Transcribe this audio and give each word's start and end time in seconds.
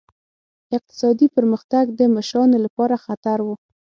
اقتصادي 0.77 1.27
پرمختګ 1.35 1.85
د 1.99 2.01
مشرانو 2.15 2.57
لپاره 2.65 2.95
خطر 3.05 3.37
و. 3.45 3.49